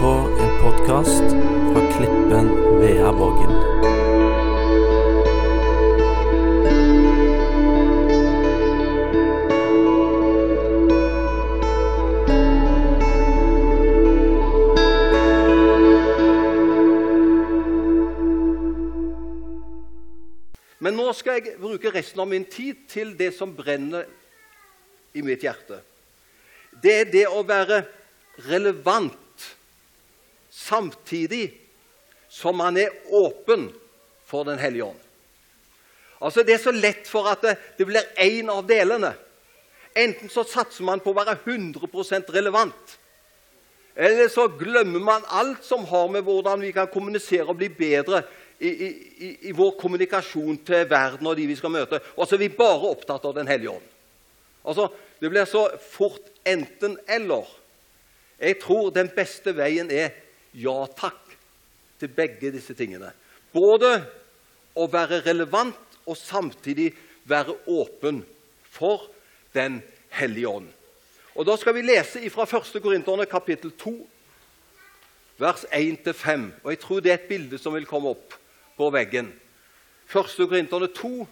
[0.00, 1.34] på en podkast
[1.72, 2.48] fra Klippen
[2.80, 3.52] Veaborgen.
[20.82, 24.08] Men nå skal jeg bruke resten av min tid til det som brenner
[25.14, 25.78] i mitt hjerte.
[26.82, 27.84] Det er det å være
[28.48, 29.18] relevant
[30.52, 31.46] samtidig
[32.28, 33.70] som man er åpen
[34.28, 35.00] for Den hellige ånd.
[36.20, 39.14] Altså Det er så lett for at det, det blir én av delene.
[39.96, 42.98] Enten så satser man på å være 100% relevant,
[43.92, 48.22] eller så glemmer man alt som har med hvordan vi kan kommunisere og bli bedre
[48.56, 52.00] i, i, i vår kommunikasjon til verden og de vi skal møte.
[52.16, 53.90] Og så er vi bare opptatt av Den hellige ånd.
[54.64, 54.88] Altså,
[55.20, 57.46] Det blir så fort enten-eller.
[58.40, 60.10] Jeg tror den beste veien er
[60.54, 61.36] ja takk
[62.00, 63.12] til begge disse tingene.
[63.52, 63.94] Både
[64.74, 66.92] å være relevant og samtidig
[67.28, 68.22] være åpen
[68.72, 69.08] for
[69.52, 70.68] Den hellige ånd.
[71.36, 72.80] Og Da skal vi lese fra 1.
[72.82, 73.92] Korinterne kapittel 2,
[75.38, 76.46] vers 1-5.
[76.64, 78.32] Og Jeg tror det er et bilde som vil komme opp
[78.76, 79.28] på veggen.
[80.08, 80.48] 1.
[80.48, 81.26] Korinterne 2,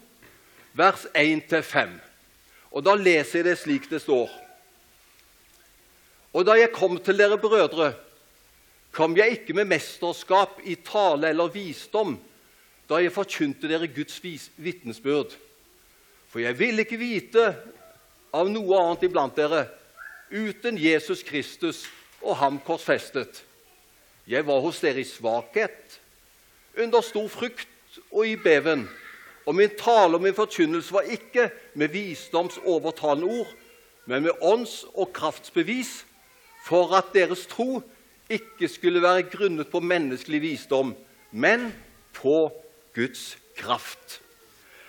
[0.73, 1.97] vers 1-5.
[2.71, 4.29] Og Da leser jeg det slik det står.
[6.33, 7.95] Og da jeg kom til dere brødre,
[8.93, 12.17] kom jeg ikke med mesterskap i tale eller visdom
[12.91, 14.19] da jeg forkynte dere Guds
[14.59, 15.37] vitnesbyrd.
[16.31, 17.45] For jeg ville ikke vite
[18.35, 19.69] av noe annet iblant dere
[20.31, 21.85] uten Jesus Kristus
[22.23, 23.45] og ham korsfestet.
[24.27, 25.99] Jeg var hos dere i svakhet,
[26.79, 28.85] under stor frykt og i beven.
[29.47, 33.55] Og min tale og min forkynnelse var ikke med visdoms overtalende ord,
[34.07, 36.05] men med ånds- og kraftsbevis,
[36.67, 37.81] for at deres tro
[38.31, 40.95] ikke skulle være grunnet på menneskelig visdom,
[41.33, 41.71] men
[42.15, 42.51] på
[42.95, 44.21] Guds kraft.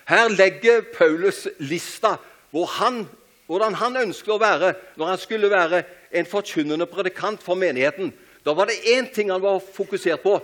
[0.07, 2.15] Her legger Paulus lista
[2.51, 3.05] hvor han,
[3.47, 8.11] hvordan han ønsket å være når han skulle være en forkynnende predikant for menigheten.
[8.45, 10.39] Da var det én ting han var fokusert på.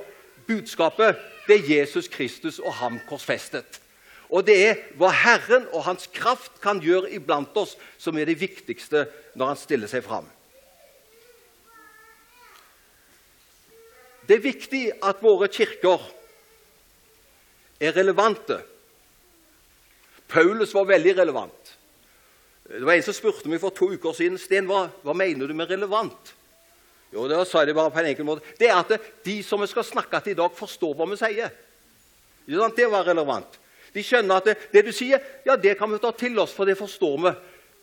[0.48, 1.18] Budskapet
[1.48, 3.82] det er Jesus Kristus og ham korsfestet.
[4.30, 8.40] Og det er hva Herren og Hans kraft kan gjøre iblant oss, som er det
[8.42, 9.06] viktigste
[9.40, 10.28] når han stiller seg fram.
[14.28, 16.02] Det er viktig at våre kirker
[17.80, 18.60] er relevante.
[20.28, 21.76] Paulus var veldig relevant.
[22.68, 25.54] Det var En som spurte meg for to uker siden Sten, hva, hva mener du
[25.56, 26.34] med relevant.
[27.14, 28.44] Jo, Da sa jeg det bare på en enkel måte.
[28.60, 28.92] Det er at
[29.24, 31.54] de som vi skal snakke til i dag, forstår hva vi sier.
[32.48, 33.60] Det var relevant.
[33.94, 36.68] De skjønner at det, det, du sier, ja, det kan vi ta til oss, for
[36.68, 37.32] det forstår vi.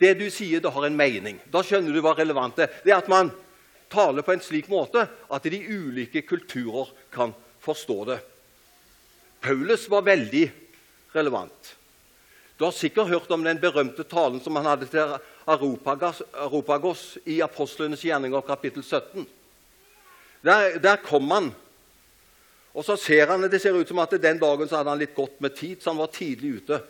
[0.05, 1.41] Det du sier, det har en mening.
[1.49, 2.69] Da skjønner du hva relevant er.
[2.85, 3.33] Det er at man
[3.95, 7.33] taler på en slik måte at de ulike kulturer kan
[7.65, 8.19] forstå det.
[9.45, 10.45] Paulus var veldig
[11.15, 11.75] relevant.
[12.57, 15.17] Du har sikkert hørt om den berømte talen som han hadde til
[15.47, 19.27] Aropagos i Apostlenes gjerninger, kapittel 17.
[20.45, 21.51] Der, der kom han,
[22.75, 25.15] og så ser han, Det ser ut som at den dagen så hadde han litt
[25.15, 26.81] godt med tid, så han var tidlig ute.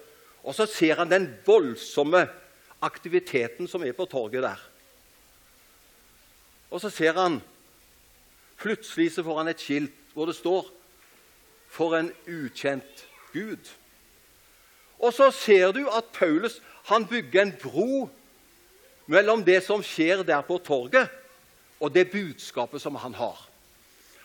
[0.44, 2.26] Og så ser han den voldsomme
[2.84, 4.60] aktiviteten som er på torget der.
[6.74, 7.38] Og så ser han
[8.58, 10.68] Plutselig så får han et skilt hvor det står
[11.68, 13.70] 'For en ukjent Gud'.
[14.98, 18.08] Og så ser du at Paulus han bygger en bro
[19.06, 21.08] mellom det som skjer der på torget,
[21.80, 23.48] og det budskapet som han har.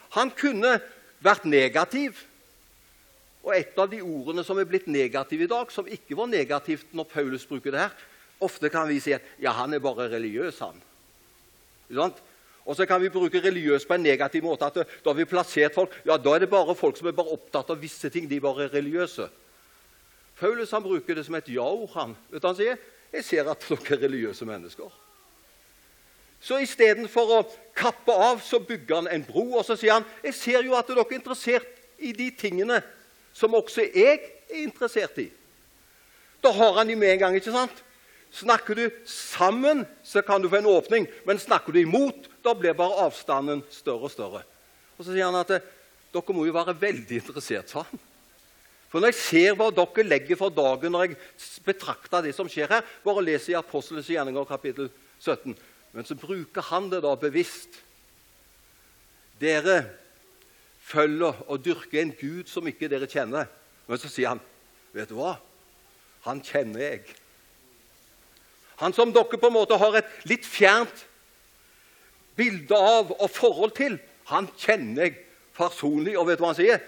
[0.09, 0.79] Han kunne
[1.19, 2.15] vært negativ.
[3.43, 6.93] Og et av de ordene som er blitt negative i dag, som ikke var negativt
[6.93, 7.95] når Paulus bruker det her
[8.39, 10.77] Ofte kan vi si at ja, han er bare religiøs, han.
[12.65, 14.65] Og så kan vi bruke religiøs på en negativ måte.
[14.65, 17.33] at Da har vi plassert folk ja, da er det bare folk som er bare
[17.33, 18.29] opptatt av visse ting.
[18.29, 19.29] De er bare religiøse.
[20.39, 21.89] Paulus han bruker det som et ja-ord.
[21.93, 22.15] han.
[22.29, 22.77] Vet han sier?
[23.11, 24.91] Jeg ser at dere er religiøse mennesker.
[26.39, 27.39] Så istedenfor å
[27.75, 29.57] kappe av, så bygger han en bro.
[29.59, 32.79] Og så sier han jeg ser jo at dere er interessert i de tingene
[33.33, 34.19] som også jeg
[34.49, 35.29] er interessert i.
[36.43, 37.35] Da har han de med en gang.
[37.35, 37.83] ikke sant?
[38.31, 41.07] Snakker du sammen, så kan du få en åpning.
[41.25, 44.43] Men snakker du imot, da blir bare avstanden større og større.
[44.97, 45.49] Og Så sier han at
[46.13, 48.05] dere må jo være veldig interessert, sa han.
[48.89, 51.17] For når jeg ser hva dere legger for dagen, når jeg
[51.65, 54.89] betrakter det som skjer her Bare les i Apostelens gjerninger kapittel
[55.21, 55.53] 17.
[55.93, 57.81] Men så bruker han det da bevisst.
[59.41, 59.83] Dere
[60.89, 63.49] følger og dyrker en gud som ikke dere kjenner.
[63.87, 64.41] Men så sier han,
[64.93, 65.37] 'Vet du hva?
[66.25, 67.15] Han kjenner jeg.'
[68.79, 71.05] Han som dere på en måte har et litt fjernt
[72.39, 73.99] bilde av og forhold til,
[74.29, 75.15] Han kjenner jeg
[75.57, 76.83] personlig, og vet du hva han sier?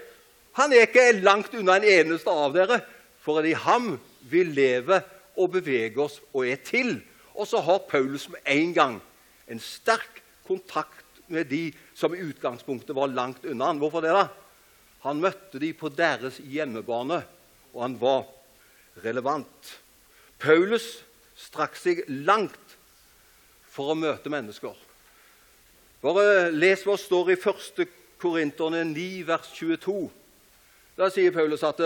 [0.54, 2.76] Han er ikke langt unna en eneste av dere,
[3.18, 3.96] for i ham
[4.30, 5.02] vi lever
[5.34, 7.00] og beveger oss og er til.
[7.34, 9.00] Og så har Paulus med en gang
[9.50, 13.82] en sterk kontakt med de som i utgangspunktet var langt unna han.
[13.82, 14.14] Hvorfor det?
[14.14, 14.28] da?
[15.02, 17.22] Han møtte de på deres hjemmebane,
[17.74, 18.28] og han var
[19.02, 19.78] relevant.
[20.38, 21.02] Paulus
[21.42, 22.76] strakk seg langt
[23.72, 24.76] for å møte mennesker.
[26.02, 27.84] Bare les hva står i 1.
[28.22, 29.96] Korinterne 9, vers 22.
[30.98, 31.80] Da sier Paulus at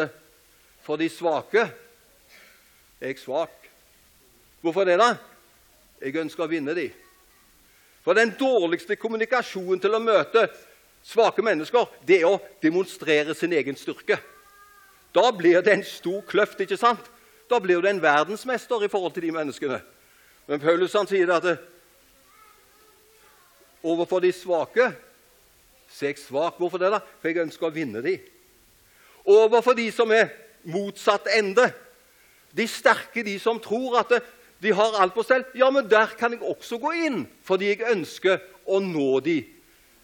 [0.85, 1.62] for de svake
[3.00, 3.55] er jeg svak.
[4.61, 5.14] Hvorfor det, da?
[6.00, 6.87] Jeg ønsker å vinne de.
[8.05, 10.47] For den dårligste kommunikasjonen til å møte
[11.06, 14.19] svake mennesker, det er å demonstrere sin egen styrke.
[15.17, 17.05] Da blir det en stor kløft, ikke sant?
[17.50, 19.81] Da blir du en verdensmester i forhold til de menneskene.
[20.46, 21.46] Men Paulus han sier at
[23.87, 24.90] overfor de svake
[25.90, 26.58] så er jeg svak.
[26.58, 26.90] Hvorfor det?
[26.93, 27.00] da?
[27.20, 28.16] For jeg ønsker å vinne de.
[29.26, 30.32] Overfor de som er
[30.66, 31.69] motsatt ende,
[32.56, 34.16] de sterke, de som tror at
[34.62, 37.90] de har alt på stell, ja, men der kan jeg også gå inn, fordi jeg
[37.93, 39.40] ønsker å nå de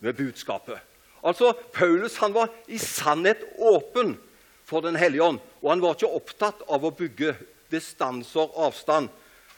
[0.02, 0.78] med budskapet.
[1.22, 4.16] Altså, Paulus han var i sannhet åpen
[4.64, 7.34] for Den hellige ånd, og han var ikke opptatt av å bygge
[7.72, 9.10] distanser, avstand.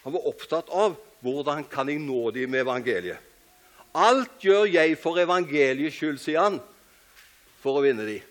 [0.04, 3.18] Han var opptatt av hvordan kan jeg nå dem med evangeliet.
[3.94, 6.58] Alt gjør jeg for evangeliets skyld, sier han,
[7.62, 8.22] for å vinne dem.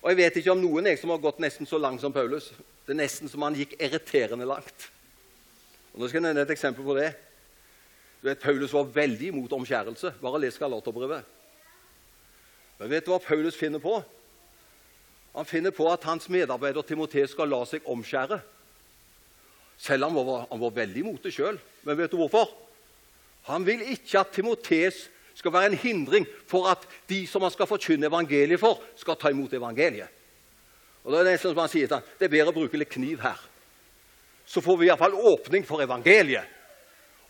[0.00, 2.50] Og Jeg vet ikke om noen jeg som har gått nesten så langt som Paulus.
[2.86, 4.88] Det er nesten som han gikk irriterende langt.
[5.92, 7.10] Og Nå skal jeg nevne et eksempel på det.
[8.20, 10.14] Du vet, Paulus var veldig imot omskjærelse.
[10.20, 11.28] Bare les Galaterbrevet.
[12.80, 14.00] Men vet du hva Paulus finner på?
[15.34, 18.40] Han finner på at hans medarbeider Timoteus skal la seg omskjære.
[19.80, 21.58] Selv om han var, han var veldig imot det sjøl.
[21.86, 22.50] Men vet du hvorfor?
[23.48, 25.06] Han vil ikke at Timoteus
[25.38, 29.30] skal være en hindring for at de som han skal forkynne evangeliet for, skal ta
[29.32, 30.10] imot evangeliet.
[31.04, 32.92] Og Det er nesten som han sier til han, det er bedre å bruke litt
[32.92, 33.38] kniv her.
[34.44, 36.44] Så får vi iallfall åpning for evangeliet.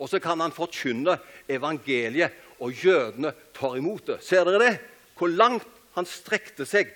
[0.00, 1.18] Og så kan han forkynne
[1.48, 4.18] evangeliet, og jødene tar imot det.
[4.24, 4.72] Ser dere det?
[5.16, 6.88] Hvor langt han strekte seg.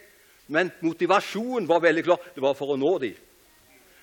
[0.46, 2.26] Men motivasjonen var veldig klar.
[2.34, 3.16] Det var for å nå dem.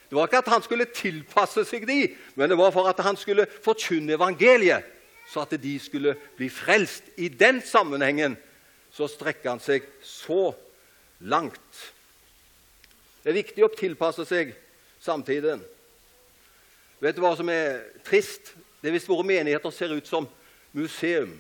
[0.09, 3.15] Det var ikke at han skulle tilpasse seg dem, men det var for at han
[3.15, 4.83] skulle forkynne evangeliet
[5.31, 7.03] så at de skulle bli frelst.
[7.15, 8.35] I den sammenhengen
[8.91, 10.49] så strekker han seg så
[11.23, 11.85] langt.
[13.23, 14.51] Det er viktig å tilpasse seg
[14.99, 15.61] samtiden.
[16.99, 18.51] Vet du hva som er trist?
[18.81, 20.27] Det er hvis våre menigheter ser ut som
[20.75, 21.31] museum.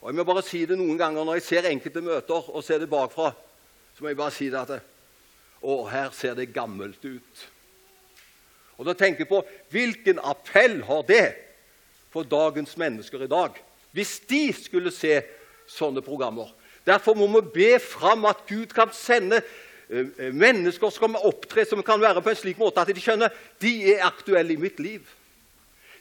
[0.00, 2.82] Og Jeg må bare si det noen ganger når jeg ser enkelte møter og ser
[2.82, 3.32] det bakfra.
[4.00, 4.78] Så må jeg bare si det at
[5.60, 7.40] Å, her ser det gammelt ut.
[8.80, 9.42] Og da tenker jeg på
[9.74, 11.26] hvilken appell har det
[12.08, 13.60] for dagens mennesker i dag.
[13.92, 15.20] Hvis de skulle se
[15.68, 16.48] sånne programmer.
[16.88, 21.68] Derfor må vi be fram at Gud kan sende eh, eh, mennesker som kan opptre
[21.68, 24.80] som kan være på en slik måte at de skjønner de er aktuelle i mitt
[24.80, 25.04] liv.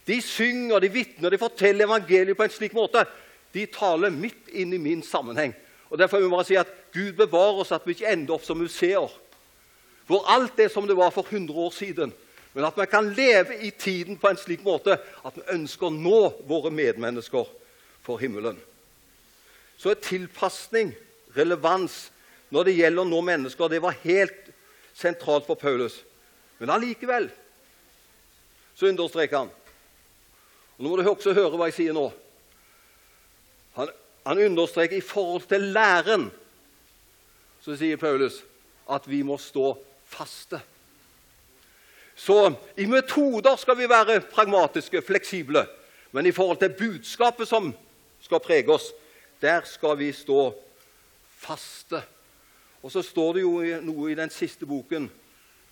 [0.08, 3.04] De synger, de vitner, de forteller evangeliet på en slik måte.
[3.52, 5.52] De taler midt inn i min sammenheng.
[5.90, 8.60] Og Derfor må bare si at Gud bevarer oss at vi ikke ender opp som
[8.62, 9.10] museer,
[10.10, 12.14] hvor alt er som det var for 100 år siden.
[12.54, 15.94] Men at vi kan leve i tiden på en slik måte at vi ønsker å
[15.94, 17.46] nå våre medmennesker
[18.06, 18.58] for himmelen.
[19.78, 20.96] Så er tilpasning,
[21.38, 22.10] relevans,
[22.50, 24.50] når det gjelder å nå mennesker, det var helt
[24.98, 26.02] sentralt for Paulus.
[26.58, 27.30] Men allikevel
[28.76, 29.54] så understreker han
[30.80, 32.06] og Nå må du også høre hva jeg sier nå.
[33.76, 33.90] Han,
[34.30, 36.28] han understreker i forhold til læren,
[37.66, 38.44] så sier Paulus
[38.90, 39.72] at vi må stå
[40.06, 40.60] faste.
[42.14, 45.66] Så i metoder skal vi være pragmatiske, fleksible.
[46.12, 47.72] Men i forhold til budskapet som
[48.22, 48.92] skal prege oss,
[49.42, 50.52] der skal vi stå
[51.42, 52.04] faste.
[52.86, 55.10] Og så står det jo noe i den siste boken.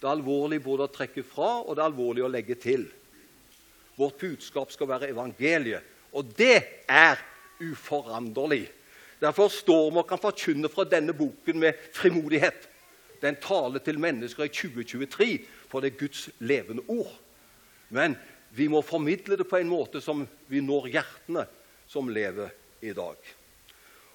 [0.02, 2.90] Det er alvorlig både å trekke fra og det er alvorlig å legge til.
[4.02, 7.22] Vårt budskap skal være evangeliet, og det er
[7.62, 8.68] uforanderlig.
[9.22, 12.68] Derfor står vi og kan forkynne fra denne boken med frimodighet.
[13.22, 15.30] Den taler til mennesker i 2023
[15.68, 17.12] for det er Guds levende ord.
[17.90, 18.16] Men
[18.56, 21.46] vi må formidle det på en måte som vi når hjertene
[21.88, 23.18] som lever i dag.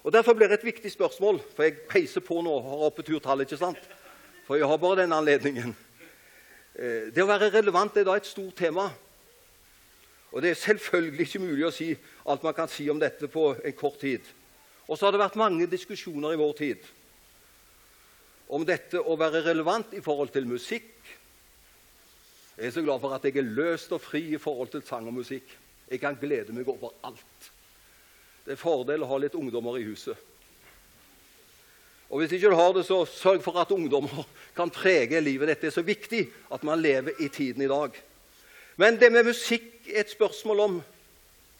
[0.03, 3.05] Og Derfor blir det et viktig spørsmål, for jeg peiser på nå og har oppe
[3.07, 3.47] turtallet.
[3.47, 3.79] ikke sant?
[4.47, 5.75] For jeg har bare denne anledningen.
[6.75, 8.89] Eh, det å være relevant er da et stort tema.
[10.33, 11.91] Og Det er selvfølgelig ikke mulig å si
[12.25, 14.21] alt man kan si om dette på en kort tid.
[14.87, 16.91] Og så har det vært mange diskusjoner i vår tid
[18.53, 20.91] om dette å være relevant i forhold til musikk,
[22.53, 25.07] jeg er så glad for at jeg er løst og fri i forhold til sang
[25.09, 25.47] og musikk.
[25.89, 27.47] Jeg kan glede meg over alt.
[28.45, 30.13] Det er fordel å ha litt ungdommer i huset.
[32.13, 35.49] Og Hvis ikke du har det, så sørg for at ungdommer kan prege livet.
[35.49, 37.97] Dette er så viktig at man lever i tiden i dag.
[38.77, 40.79] Men det med musikk er et spørsmål om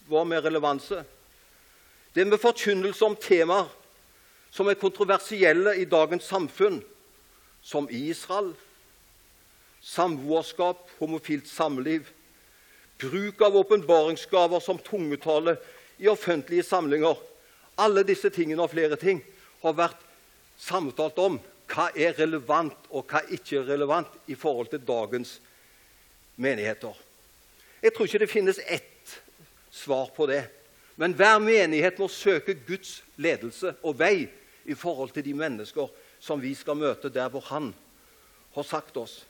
[0.08, 1.02] hva med relevanse.
[2.14, 3.70] Det med forkynnelse om temaer
[4.54, 6.78] som er kontroversielle i dagens samfunn,
[7.64, 8.52] som Israel,
[9.82, 12.06] samboerskap, homofilt samliv,
[13.00, 15.56] bruk av åpenbaringsgaver som tungetale
[15.98, 17.16] i offentlige samlinger
[17.74, 19.18] Alle disse tingene og flere ting
[19.64, 20.02] har vært
[20.62, 21.40] samtalt om
[21.72, 25.40] hva er relevant og hva ikke er relevant i forhold til dagens
[26.36, 26.94] menigheter.
[27.84, 29.18] Jeg tror ikke det finnes ett
[29.68, 30.46] svar på det.
[30.96, 34.24] Men hver menighet må søke Guds ledelse og vei
[34.64, 35.90] i forhold til de mennesker
[36.22, 37.74] som vi skal møte der hvor Han
[38.54, 39.24] har sagt oss.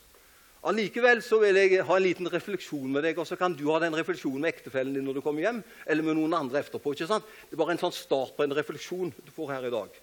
[0.64, 3.80] Allikevel så vil jeg ha en liten refleksjon med deg, og så kan du ha
[3.82, 6.94] den refleksjonen med ektefellen din når du kommer hjem, eller med noen andre etterpå.
[6.94, 7.26] ikke sant?
[7.50, 9.98] Det er bare en sånn start på en refleksjon du får her i dag.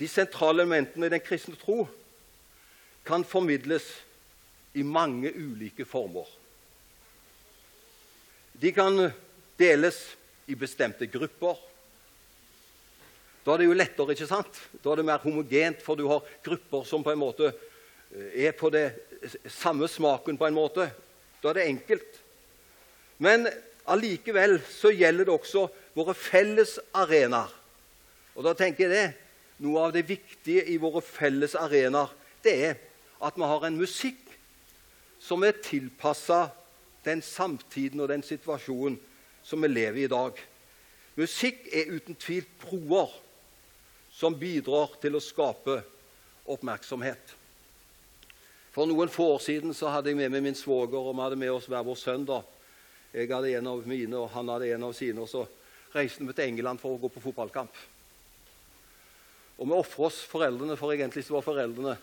[0.00, 1.84] De sentrale elementene i den kristne tro
[3.06, 3.86] kan formidles
[4.72, 6.26] i mange ulike former.
[8.52, 9.10] De kan
[9.58, 9.98] deles
[10.46, 11.58] i bestemte grupper.
[13.42, 14.60] Da er det jo lettere, ikke sant?
[14.82, 18.54] Da er det mer homogent, for du har grupper som på en måte eh, er
[18.54, 18.86] på det
[19.50, 20.38] samme smaken.
[20.38, 20.90] på en måte.
[21.42, 22.20] Da er det enkelt.
[23.18, 23.48] Men
[23.84, 27.50] allikevel så gjelder det også våre felles arenaer.
[28.36, 32.10] Og da tenker jeg det noe av det viktige i våre felles arenaer,
[32.42, 32.78] det er
[33.22, 34.31] at vi har en musikk
[35.22, 36.48] som er tilpassa
[37.06, 38.98] den samtiden og den situasjonen
[39.46, 40.38] som vi lever i i dag.
[41.18, 43.12] Musikk er uten tvil broer
[44.12, 45.78] som bidrar til å skape
[46.50, 47.36] oppmerksomhet.
[48.72, 51.40] For noen få år siden så hadde jeg med meg min svoger, og vi hadde
[51.40, 52.24] med oss hver vår sønn.
[52.24, 52.40] da.
[53.12, 55.20] Jeg hadde en av mine, og han hadde en av sine.
[55.20, 55.44] og Så
[55.92, 57.74] reiste vi til England for å gå på fotballkamp.
[59.58, 61.98] Og vi ofra oss foreldrene, for egentlig så var foreldrene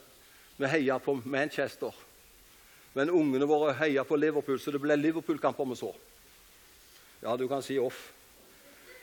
[0.60, 1.96] Vi heia på Manchester.
[2.98, 5.92] Men ungene våre heia på Liverpool, så det ble Liverpool-kamper vi så.
[7.22, 8.00] Ja, du kan si off.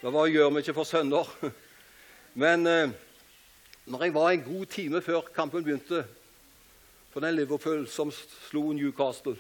[0.03, 1.29] Men hva gjør vi ikke for sønner?
[2.43, 2.95] Men eh,
[3.87, 6.03] når jeg var en god time før kampen begynte
[7.13, 9.37] på den Liverpool som slo Newcastle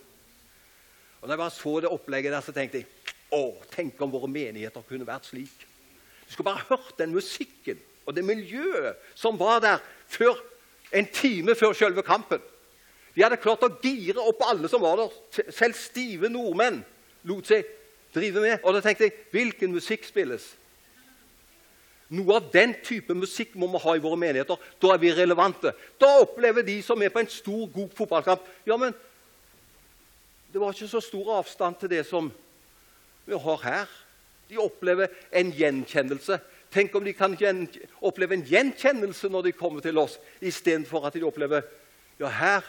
[1.20, 4.30] Og når jeg bare så det opplegget der, så tenkte jeg å, tenk om våre
[4.30, 5.66] menigheter kunne vært slik.
[6.26, 10.38] Du skulle bare hørt den musikken og det miljøet som var der før,
[10.94, 12.40] en time før selve kampen.
[13.16, 15.48] De hadde klart å gire opp alle som var der.
[15.54, 16.82] Selv stive nordmenn
[17.26, 17.64] lot seg
[18.12, 18.60] drive med.
[18.60, 20.44] Og da tenkte jeg hvilken musikk spilles?
[22.12, 24.60] Noe av den type musikk må vi ha i våre menigheter.
[24.78, 25.72] Da er vi relevante.
[25.98, 28.94] Da opplever de som er på en stor, god fotballkamp Ja, men
[30.52, 32.28] det var ikke så stor avstand til det som
[33.26, 33.96] vi har her.
[34.46, 36.38] De opplever en gjenkjennelse.
[36.70, 37.34] Tenk om de kan
[38.04, 41.64] oppleve en gjenkjennelse når de kommer til oss, istedenfor at de opplever
[42.20, 42.64] ja, her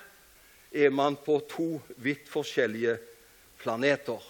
[0.78, 2.98] er man på to vidt forskjellige
[3.62, 4.22] planeter.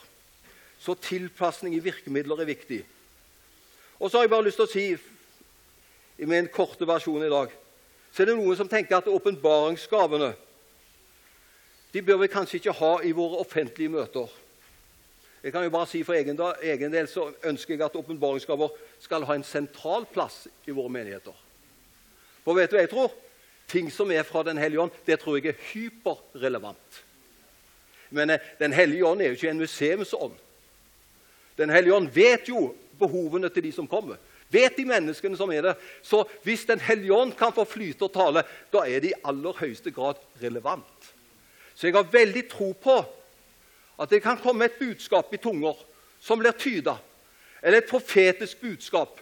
[0.80, 2.82] Så tilpasning i virkemidler er viktig.
[4.00, 4.88] Og så har jeg bare lyst til å si,
[6.24, 7.54] med en korte versjon i dag,
[8.13, 10.32] så er det noen som tenker at åpenbaringsgavene
[11.94, 14.27] de bør vi kanskje ikke ha i våre offentlige møter.
[15.44, 19.25] Jeg kan jo bare si For egen, egen del så ønsker jeg at åpenbaringsgaver skal
[19.25, 21.34] ha en sentral plass i våre menigheter.
[22.44, 23.13] For vet du hva jeg tror?
[23.67, 27.03] Ting som er fra Den hellige ånd, det tror jeg er hyperrelevant.
[28.09, 30.33] Men eh, Den hellige ånd er jo ikke en museumsånd.
[31.57, 34.15] Den hellige ånd vet jo behovene til de som kommer.
[34.50, 35.74] Vet de menneskene som er der.
[36.01, 38.43] Så hvis Den hellige ånd kan få flyte og tale,
[38.74, 41.13] da er det i aller høyeste grad relevant.
[41.75, 42.97] Så jeg har veldig tro på
[44.00, 45.77] at det kan komme et budskap i tunger
[46.21, 46.95] som blir tyda,
[47.62, 49.19] eller et profetisk budskap,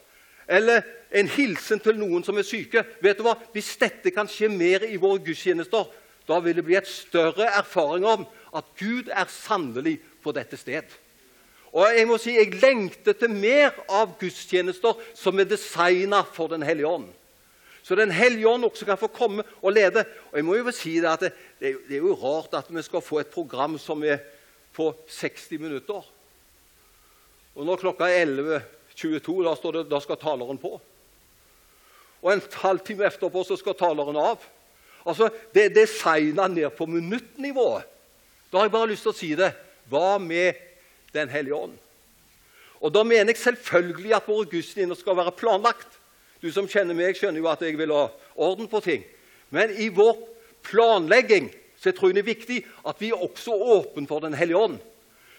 [0.47, 0.83] eller
[1.15, 2.83] en hilsen til noen som er syke.
[3.03, 3.35] Vet du hva?
[3.53, 5.87] Hvis dette kan skje mer i våre gudstjenester,
[6.25, 8.25] da vil det bli et større erfaring om
[8.55, 10.87] at Gud er sannelig på dette sted.
[11.75, 16.63] Og Jeg må si, jeg lengter til mer av gudstjenester som er designa for Den
[16.63, 17.09] hellige ånd.
[17.83, 20.05] Så Den hellige ånd også kan få komme og lede.
[20.31, 23.01] Og jeg må jo si Det at det, det er jo rart at vi skal
[23.01, 24.23] få et program som er
[24.73, 26.01] på 60 minutter.
[27.55, 28.25] Og når klokka er
[28.95, 30.75] 11.22, da, står det, da skal taleren på.
[32.23, 34.43] Og en halvtime etterpå så skal taleren av.
[35.05, 37.83] Altså, Det er designa ned på minuttnivået.
[38.51, 39.51] Da har jeg bare lyst til å si det.
[39.89, 40.53] Hva med
[41.13, 41.77] Den hellige ånd?
[42.81, 45.87] Og Da mener jeg selvfølgelig at våre gudstjenester skal være planlagt.
[46.41, 49.03] Du som kjenner meg, skjønner jo at jeg vil ha orden på ting.
[49.49, 50.17] Men i vår
[50.61, 54.57] planlegging så jeg tror det er viktig at vi er også åpne for Den hellige
[54.57, 54.79] ånd.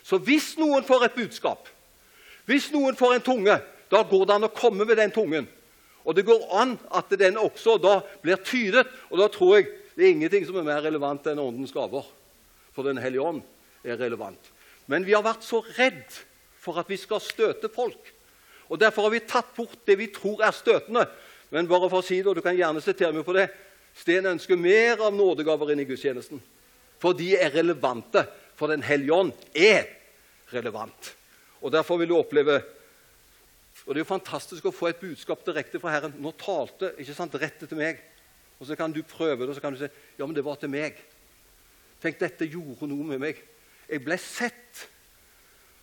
[0.02, 1.68] Så hvis noen får et budskap,
[2.46, 3.56] Hvis noen får en tunge,
[3.90, 5.48] da går det an å komme med den tungen.
[6.06, 8.86] Og det går an at den også da blir tydet.
[9.10, 12.06] Og da tror jeg det er ingenting som er mer relevant enn Åndens gaver.
[12.76, 13.42] For Den hellige ånd
[13.82, 14.52] er relevant.
[14.86, 16.20] Men vi har vært så redd
[16.62, 18.12] for at vi skal støte folk.
[18.70, 21.06] Og Derfor har vi tatt bort det vi tror er støtende.
[21.50, 23.48] Men bare for å si det, og du kan gjerne sitere meg på det
[23.96, 26.42] Sten ønsker mer av nådegaver inn i gudstjenesten.
[27.00, 28.26] For de er relevante.
[28.56, 29.86] For Den hellige ånd er
[30.52, 31.14] relevant.
[31.66, 32.60] Og Derfor vil du oppleve
[33.84, 36.14] og Det er jo fantastisk å få et budskap direkte fra Herren.
[36.22, 37.98] Nå talte ikke sant, rett til meg.
[38.56, 40.56] Og Så kan du prøve det, og så kan du si ja, men det var
[40.56, 40.96] til meg.
[42.00, 43.42] Tenk, dette gjorde noe med meg.
[43.86, 44.86] Jeg ble sett.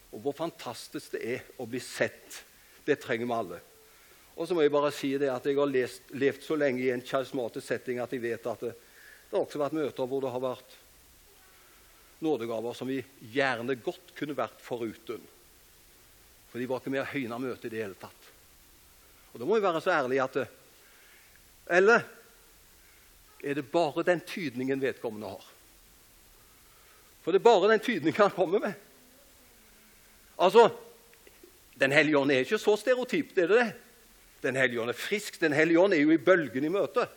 [0.09, 2.41] Og hvor fantastisk det er å bli sett.
[2.83, 3.59] Det trenger vi alle.
[4.33, 6.89] Og så må jeg bare si det at jeg har lest, levd så lenge i
[6.93, 8.73] en charismatisk setting at jeg vet at det,
[9.29, 10.75] det har også vært møter hvor det har vært
[12.25, 13.03] nådegaver som vi
[13.35, 15.21] gjerne godt kunne vært foruten.
[16.53, 18.25] For de var ikke med å høyne møtet i det hele tatt.
[19.33, 20.35] Og Da må vi være så ærlige at
[21.65, 22.03] Eller
[23.43, 25.47] er det bare den tydningen vedkommende har?
[27.23, 28.73] For det er bare den tydningen han kommer med.
[30.37, 30.69] Altså,
[31.79, 33.73] Den hellige ånd er ikke så stereotypt, er det det?
[34.43, 35.39] Den hellige ånd er frisk.
[35.41, 37.09] Den hellige ånd er jo i bølgen i møtet.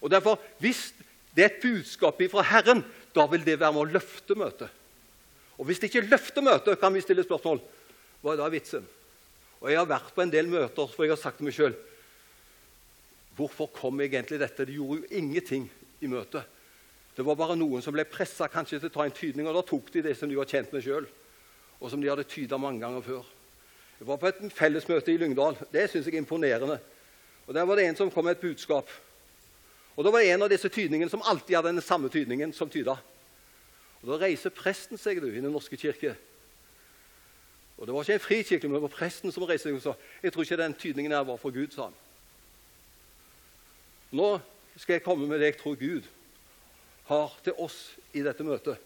[0.00, 0.94] Og derfor, Hvis
[1.34, 2.84] det er et budskap fra Herren,
[3.14, 4.70] da vil det være med å løfte møtet.
[5.58, 7.60] Og Hvis det ikke løfter møtet, kan vi stille spørsmål
[8.20, 8.86] hva er da vitsen?
[9.60, 11.76] Og Jeg har vært på en del møter hvor jeg har sagt til meg sjøl
[13.36, 14.66] Hvorfor kom egentlig dette?
[14.66, 15.68] Det gjorde jo ingenting
[16.04, 16.44] i møtet.
[17.16, 19.88] Det var bare noen som ble pressa til å ta en tydning, og da tok
[19.94, 21.06] de det som de var kjent med sjøl,
[21.80, 23.24] og som de hadde tyda mange ganger før.
[24.00, 25.56] Jeg var på et fellesmøte i Lyngdal.
[25.72, 26.78] Det syns jeg er imponerende.
[27.46, 28.88] Og Der var det en som kom med et budskap.
[29.96, 32.68] Og Da var det en av disse tydningene som alltid hadde den samme tydningen som
[32.68, 32.98] tyda.
[34.02, 36.16] Og Da reiser presten seg du, i Den norske kirke
[37.80, 39.94] og Det var ikke en frikirke, men det var presten som reiste seg og sa
[40.20, 41.72] jeg tror ikke den tydningen her var for Gud.
[41.72, 41.96] sa han.
[44.12, 44.40] Nå
[44.76, 46.04] skal jeg komme med det jeg tror Gud
[47.08, 48.76] har til oss i dette møtet.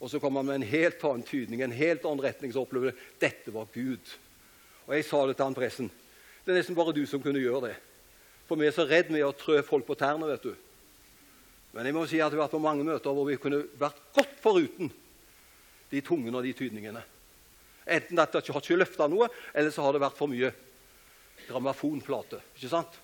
[0.00, 2.52] Og så kommer han med en helt annen tydning, en helt annen retning.
[2.52, 4.02] Så opplever du dette var Gud.
[4.86, 5.90] Og jeg sa det til han presten.
[6.44, 7.76] Det er nesten bare du som kunne gjøre det.
[8.48, 10.26] For vi er så redd med å trø folk på tærne.
[10.26, 10.54] vet du.
[11.72, 14.02] Men jeg må si at vi har vært på mange møter hvor vi kunne vært
[14.12, 14.90] godt foruten
[15.90, 17.13] de tungene og de tydningene.
[17.84, 20.50] Enten at det ikke har ikke løfta noe, eller så har det vært for mye
[21.48, 22.40] grammofonplate.
[22.56, 23.00] Ikke sant?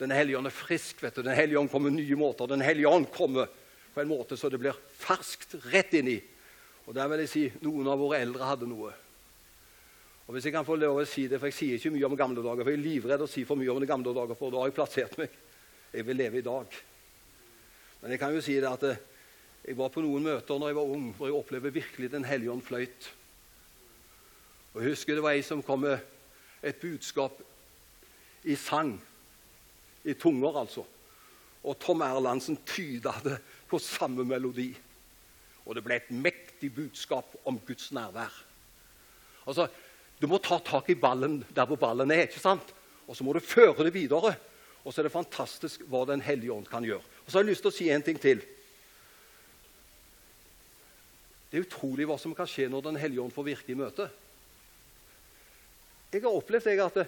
[0.00, 1.02] Den hellige ånd er frisk.
[1.02, 1.22] vet du.
[1.22, 2.50] Den hellige ånd kommer nye måter.
[2.50, 3.48] Den hellige ånd kommer
[3.94, 6.18] på en måte så det blir ferskt rett inni.
[6.88, 8.92] Og der vil jeg si noen av våre eldre hadde noe.
[10.26, 12.16] Og hvis Jeg kan få lov å si det, for jeg sier ikke mye om
[12.16, 14.50] gamle dager, for jeg er livredd å si for mye om de gamle dager, for
[14.50, 15.30] da har jeg plassert meg.
[15.92, 16.76] Jeg vil leve i dag.
[18.02, 19.02] Men jeg kan jo si det at eh,
[19.66, 22.50] jeg var på noen møter når jeg var ung, hvor jeg opplevde virkelig Den hellige
[22.50, 23.10] ånd fløyt.
[24.72, 25.98] Og Jeg husker det var ei som kom med
[26.62, 27.40] et budskap
[28.44, 28.94] i sang.
[30.04, 30.84] I tunger, altså.
[31.62, 33.38] Og Tom Erlandsen tyda det
[33.70, 34.72] på samme melodi.
[35.66, 38.32] Og det ble et mektig budskap om Guds nærvær.
[39.46, 39.68] Altså,
[40.22, 42.74] Du må ta tak i ballen der hvor ballen er, ikke sant?
[43.08, 44.36] og så må du føre det videre.
[44.84, 47.02] Og så er det fantastisk hva Den hellige ånd kan gjøre.
[47.02, 48.40] Og så har jeg lyst til å si en ting til.
[51.50, 54.21] Det er utrolig hva som kan skje når Den hellige ånd får virke i møtet.
[56.12, 57.06] Jeg har opplevd jeg, at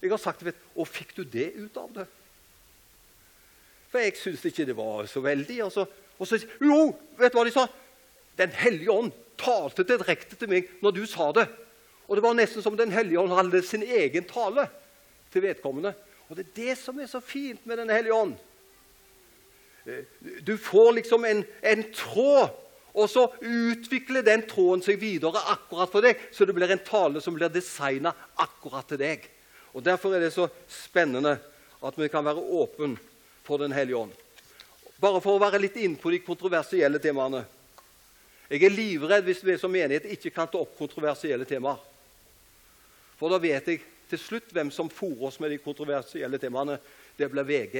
[0.00, 2.08] jeg har sagt vet, 'Å, fikk du det ut av det?'
[3.90, 5.56] For jeg syntes ikke det var så veldig.
[5.64, 5.86] Og så,
[6.18, 7.66] og så, jo, vet du hva de sa?
[8.38, 11.48] Den hellige ånd talte direkte til meg når du sa det.
[12.06, 14.68] Og det var nesten som Den hellige ånd hadde sin egen tale
[15.32, 15.94] til vedkommende.
[16.28, 18.36] Og det er det som er så fint med Den hellige ånd.
[19.86, 20.04] Eh,
[20.46, 22.50] du får liksom en, en tråd
[22.92, 27.22] og så utvikler den tråden seg videre akkurat for deg, så det blir en tale
[27.22, 29.28] som blir designa akkurat til deg.
[29.74, 31.36] Og Derfor er det så spennende
[31.80, 32.98] at vi kan være åpne
[33.46, 34.12] for Den hellige ånd.
[35.00, 37.44] Bare for å være litt inne på de kontroversielle temaene.
[38.50, 41.78] Jeg er livredd hvis vi som menighet ikke kan ta opp kontroversielle temaer.
[43.16, 46.76] For da vet jeg til slutt hvem som fôrer oss med de kontroversielle temaene.
[47.16, 47.76] Det blir VG.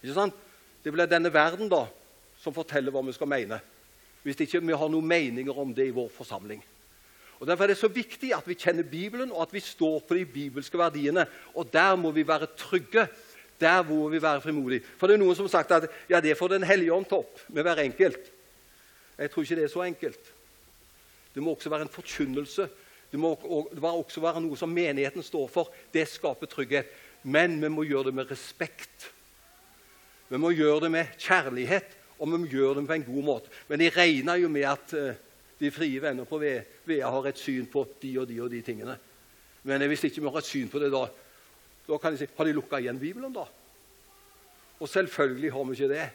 [0.00, 0.36] Ikke sant?
[0.82, 1.84] Det blir denne verden, da,
[2.40, 3.60] som forteller hva vi skal mene.
[4.24, 6.60] Hvis ikke vi har noen meninger om det i vår forsamling.
[7.40, 10.16] Og Derfor er det så viktig at vi kjenner Bibelen, og at vi står på
[10.18, 11.24] de bibelske verdiene.
[11.56, 13.06] Og der må vi være trygge.
[13.60, 14.84] Der må vi være frimodige.
[14.98, 17.20] For det er noen som har sagt at ja, det får Den hellige ånd ta
[17.20, 18.28] opp med hver enkelt.
[19.18, 20.32] Jeg tror ikke det er så enkelt.
[21.34, 22.68] Det må også være en forkynnelse.
[23.10, 25.72] Det må også være noe som menigheten står for.
[25.92, 26.92] Det skaper trygghet.
[27.22, 29.10] Men vi må gjøre det med respekt.
[30.28, 33.52] Vi må gjøre det med kjærlighet og vi gjør det på en god måte.
[33.68, 35.14] Men jeg regner jo med at uh,
[35.60, 38.96] de frie venner på VEA har et syn på de og de og de tingene.
[39.68, 41.04] Men hvis ikke vi har et syn på det da,
[41.88, 43.44] da kan de si Har de lukka igjen Bibelen, da?
[44.80, 46.06] Og selvfølgelig har vi ikke det.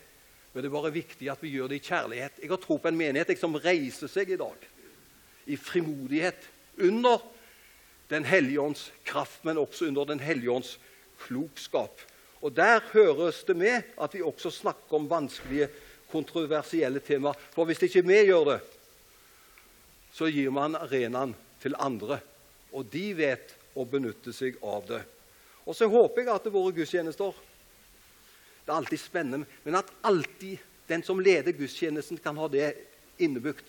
[0.53, 2.39] Men det er bare viktig at vi gjør det i kjærlighet.
[2.41, 4.69] Jeg har tro på en menighet jeg, som reiser seg i dag
[5.45, 6.49] i frimodighet
[6.81, 7.31] under
[8.09, 10.79] Den hellige ånds kraft, men også under Den hellige ånds
[11.17, 12.01] klokskap.
[12.41, 15.69] Og Der høres det med at vi også snakker om vanskelige,
[16.11, 17.37] kontroversielle temaer.
[17.53, 18.59] For hvis ikke vi gjør det,
[20.15, 22.21] så gir man arenaen til andre.
[22.75, 25.01] Og de vet å benytte seg av det.
[25.65, 27.33] Og så håper jeg at våre gudstjenester
[28.65, 32.73] Det er alltid spennende, men at alltid den som leder gudstjenesten, kan ha det
[33.17, 33.65] innebygd.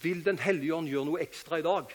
[0.00, 1.90] Vil Den hellige ånd gjøre noe ekstra i dag,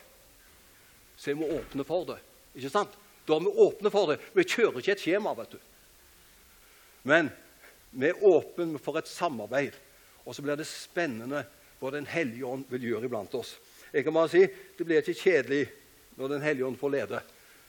[1.17, 2.19] så er vi åpne for det.
[2.57, 2.93] Ikke sant?
[3.25, 4.19] Da er vi åpne for det.
[4.35, 5.59] Vi kjører ikke et skjema, vet du.
[7.09, 7.31] Men
[7.95, 9.75] vi er åpne for et samarbeid.
[10.25, 11.45] Og så blir det spennende
[11.79, 13.57] hva Den hellige ånd vil gjøre iblant oss.
[13.93, 15.67] Jeg kan bare si, Det blir ikke kjedelig
[16.17, 17.21] når Den hellige ånd får lede.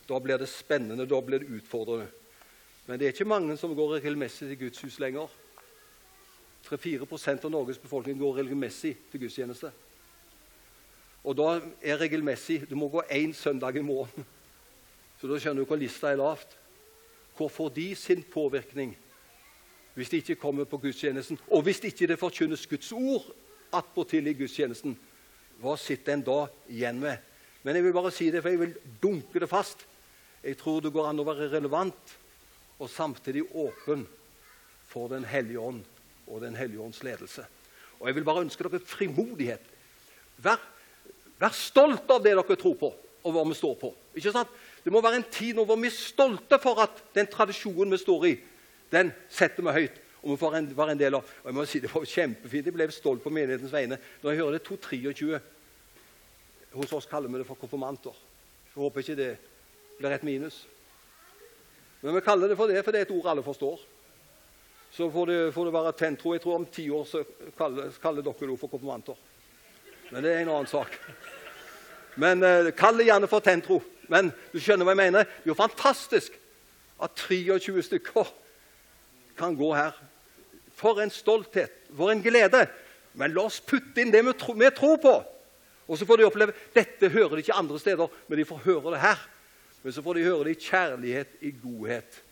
[0.09, 2.07] Da blir det spennende, da blir det utfordrende.
[2.87, 5.27] Men det er ikke mange som går regelmessig til Guds hus lenger.
[6.67, 9.71] 3-4% av Norges befolkning går regelmessig til gudstjeneste.
[11.27, 14.25] Og da er regelmessig Du må gå én søndag i måneden.
[15.21, 16.57] Så da skjønner du hvor lista er lavt.
[17.37, 18.97] Hvor får de sin påvirkning
[19.97, 21.39] hvis de ikke kommer på gudstjenesten?
[21.49, 23.31] Og hvis ikke det forkynnes Guds ord
[23.75, 24.95] attpåtil i gudstjenesten,
[25.63, 27.23] hva sitter en da igjen med?
[27.65, 29.87] Men jeg vil bare si det, for jeg vil dunke det fast.
[30.45, 32.15] Jeg tror det går an å være relevant
[32.77, 34.05] og samtidig åpen
[34.87, 35.83] for Den hellige ånd
[36.29, 37.47] og Den hellige ånds ledelse.
[37.99, 39.65] Og Jeg vil bare ønske dere frimodighet.
[40.45, 40.61] Vær
[41.41, 42.89] Vær stolt av det dere tror på,
[43.27, 43.91] og hva vi står på.
[44.17, 44.53] Ikke sant?
[44.85, 48.01] Det må være en tid nå hvor vi er stolte for at den tradisjonen vi
[48.01, 48.35] står i,
[48.93, 50.03] den setter vi høyt.
[50.23, 51.23] og vi får en, være en del av.
[51.43, 52.67] Og jeg må si Det var kjempefint.
[52.67, 55.41] Jeg ble stolt på menighetens vegne når jeg hører det 223.
[56.77, 58.17] Hos oss kaller vi det for konfirmanter.
[58.75, 59.37] Jeg håper ikke det
[59.99, 60.67] blir et minus.
[62.03, 63.81] Men vi kaller det for det, for det er et ord alle forstår.
[64.93, 66.33] Så får det, får det være tentro.
[66.35, 67.23] Jeg tror om ti år så
[67.59, 69.17] kaller, kaller dere det for konfirmanter.
[70.11, 70.99] Men det er en annen sak.
[72.17, 73.81] Men eh, Kall det gjerne for tentro.
[74.09, 75.27] Men du skjønner hva jeg mener?
[75.27, 76.37] Det er jo fantastisk
[77.03, 78.31] at 23 stykker
[79.39, 79.97] kan gå her.
[80.77, 82.67] For en stolthet, for en glede.
[83.17, 85.15] Men la oss putte inn det vi, tro, vi tror på.
[85.87, 88.97] Og så får de oppleve Dette hører de ikke andre steder, men de får høre
[88.97, 89.21] det her.
[89.83, 92.23] Men så får de høre det i kjærlighet, i godhet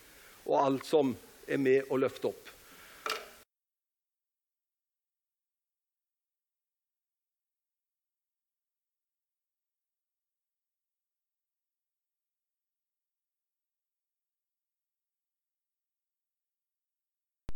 [0.45, 1.15] og alt som
[1.47, 2.51] er med å løfte opp.